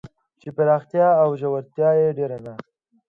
[0.41, 2.53] چې پراختیا او ژورتیا یې ډېر نه